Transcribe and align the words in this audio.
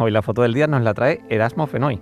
Hoy 0.00 0.12
la 0.12 0.22
foto 0.22 0.42
del 0.42 0.54
día 0.54 0.68
nos 0.68 0.82
la 0.82 0.94
trae 0.94 1.22
Erasmo 1.28 1.66
Fenoy, 1.66 1.98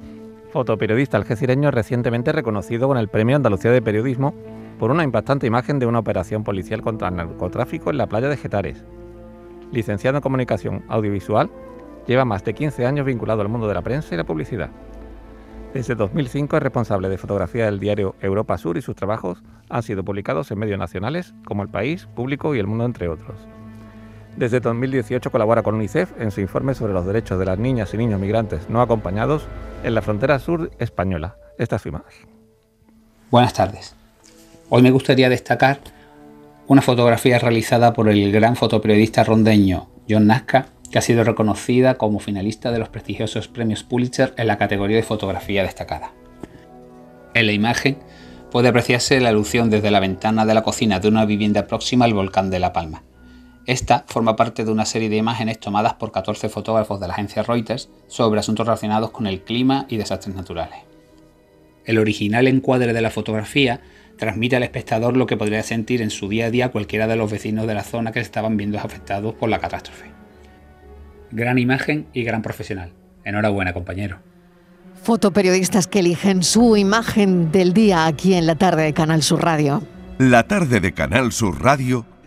fotoperiodista 0.53 1.17
algecireño 1.17 1.71
recientemente 1.71 2.31
reconocido 2.31 2.89
con 2.89 2.99
el 2.99 3.09
Premio 3.09 3.37
Andalucía 3.37 3.71
de 3.71 3.81
Periodismo 3.81 4.35
por 4.79 4.91
una 4.91 5.03
impactante 5.03 5.47
imagen 5.47 5.79
de 5.79 5.87
una 5.87 6.01
operación 6.01 6.45
policial 6.45 6.83
contra 6.83 7.09
el 7.09 7.17
narcotráfico 7.17 7.89
en 7.89 7.97
la 7.97 8.07
playa 8.07 8.29
de 8.29 8.37
Getares. 8.37 8.85
Licenciado 9.73 10.19
en 10.19 10.23
Comunicación 10.23 10.85
Audiovisual, 10.89 11.51
lleva 12.07 12.27
más 12.27 12.45
de 12.45 12.53
15 12.53 12.85
años 12.85 13.07
vinculado 13.07 13.41
al 13.41 13.49
mundo 13.49 13.67
de 13.67 13.73
la 13.73 13.81
prensa 13.81 14.15
y 14.15 14.19
la 14.19 14.25
publicidad. 14.25 14.69
Desde 15.73 15.95
2005 15.95 16.55
es 16.55 16.63
responsable 16.63 17.09
de 17.09 17.17
fotografía 17.17 17.65
del 17.65 17.81
diario 17.81 18.15
Europa 18.21 18.59
Sur 18.59 18.77
y 18.77 18.83
sus 18.83 18.95
trabajos 18.95 19.43
han 19.71 19.83
sido 19.83 20.05
publicados 20.05 20.51
en 20.51 20.59
medios 20.59 20.79
nacionales 20.79 21.35
como 21.47 21.63
El 21.63 21.71
País, 21.71 22.07
Público 22.15 22.55
y 22.55 22.59
El 22.59 22.67
Mundo, 22.67 22.85
entre 22.85 23.09
otros. 23.09 23.49
Desde 24.37 24.61
2018 24.61 25.31
colabora 25.31 25.63
con 25.63 25.77
UNICEF 25.77 26.11
en 26.21 26.31
su 26.31 26.43
informe 26.43 26.75
sobre 26.75 26.93
los 26.93 27.07
derechos 27.07 27.39
de 27.39 27.47
las 27.47 27.59
niñas 27.59 27.95
y 27.95 27.97
niños 27.97 28.21
migrantes 28.21 28.69
no 28.69 28.83
acompañados 28.83 29.47
en 29.83 29.95
la 29.95 30.03
frontera 30.03 30.39
sur 30.39 30.71
española. 30.79 31.37
Esta 31.59 31.77
es. 31.77 31.83
Buenas 33.31 33.55
tardes. 33.55 33.95
Hoy 34.69 34.83
me 34.83 34.91
gustaría 34.91 35.31
destacar 35.31 35.81
una 36.67 36.83
fotografía 36.83 37.39
realizada 37.39 37.95
por 37.95 38.11
el 38.11 38.31
gran 38.31 38.57
fotoperiodista 38.57 39.25
rondeño 39.25 39.89
John 40.09 40.27
Nazca, 40.27 40.67
que 40.91 40.99
ha 40.99 41.03
sido 41.03 41.25
reconocida 41.25 41.95
como 41.95 42.19
finalista 42.19 42.71
de 42.71 42.79
los 42.79 42.91
prestigiosos 42.91 43.49
premios 43.49 43.85
Pulitzer 43.85 44.35
en 44.37 44.49
la 44.49 44.59
categoría 44.59 44.97
de 44.97 45.03
fotografía 45.03 45.63
destacada. 45.63 46.13
En 47.33 47.47
la 47.47 47.53
imagen 47.53 48.01
puede 48.51 48.69
apreciarse 48.69 49.19
la 49.19 49.31
alusión 49.31 49.71
desde 49.71 49.91
la 49.91 50.01
ventana 50.01 50.45
de 50.45 50.53
la 50.53 50.63
cocina 50.63 51.01
de 51.01 51.09
una 51.09 51.25
vivienda 51.25 51.67
próxima 51.67 52.05
al 52.05 52.13
volcán 52.13 52.51
de 52.51 52.59
La 52.59 52.75
Palma. 52.75 53.03
Esta 53.67 54.05
forma 54.07 54.37
parte 54.37 54.65
de 54.65 54.71
una 54.71 54.85
serie 54.85 55.09
de 55.09 55.17
imágenes 55.17 55.59
tomadas 55.59 55.95
por 55.95 56.13
14 56.13 56.49
fotógrafos 56.49 57.01
de 57.01 57.09
la 57.09 57.15
agencia 57.15 57.43
Reuters 57.43 57.91
sobre 58.07 58.39
asuntos 58.39 58.65
relacionados 58.65 59.11
con 59.11 59.27
el 59.27 59.43
clima 59.43 59.87
y 59.89 59.97
desastres 59.97 60.37
naturales. 60.37 60.79
El 61.85 61.99
original 61.99 62.47
encuadre 62.47 62.93
de 62.93 63.01
la 63.01 63.11
fotografía 63.11 63.81
transmite 64.19 64.55
al 64.55 64.63
espectador 64.63 65.17
lo 65.17 65.27
que 65.27 65.37
podría 65.37 65.65
sentir 65.65 66.01
en 66.01 66.11
su 66.11 66.29
día 66.29 66.47
a 66.47 66.51
día 66.51 66.71
cualquiera 66.71 67.09
de 67.09 67.17
los 67.17 67.31
vecinos 67.31 67.67
de 67.67 67.75
la 67.75 67.83
zona 67.83 68.13
que 68.13 68.21
estaban 68.21 68.57
viendo 68.57 68.79
afectados 68.79 69.35
por 69.35 69.49
la 69.49 69.59
catástrofe. 69.59 70.13
Gran 71.33 71.59
imagen 71.59 72.07
y 72.13 72.23
gran 72.23 72.43
profesional. 72.43 72.93
Enhorabuena, 73.25 73.73
compañero. 73.73 74.21
Fotoperiodistas 75.03 75.89
que 75.89 75.99
eligen 75.99 76.45
su 76.45 76.77
imagen 76.77 77.51
del 77.51 77.73
día 77.73 78.07
aquí 78.07 78.35
en 78.35 78.47
la 78.47 78.55
tarde 78.55 78.85
de 78.85 78.95
Canal 78.95 79.23
Sur 79.23 79.43
Radio. 79.43 79.83
La 80.19 80.45
tarde 80.45 80.81
de 80.81 80.93
Canal 80.93 81.33
Sur 81.33 81.63
Radio 81.63 82.07